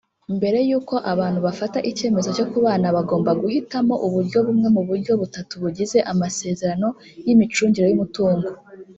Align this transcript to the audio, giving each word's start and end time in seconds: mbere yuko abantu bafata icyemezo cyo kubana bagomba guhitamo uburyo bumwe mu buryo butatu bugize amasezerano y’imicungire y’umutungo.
mbere 0.37 0.57
yuko 0.69 0.95
abantu 1.13 1.39
bafata 1.47 1.77
icyemezo 1.89 2.29
cyo 2.37 2.45
kubana 2.51 2.87
bagomba 2.95 3.31
guhitamo 3.41 3.93
uburyo 4.05 4.37
bumwe 4.45 4.67
mu 4.75 4.81
buryo 4.87 5.11
butatu 5.21 5.53
bugize 5.63 5.97
amasezerano 6.11 6.87
y’imicungire 7.25 7.87
y’umutungo. 7.89 8.47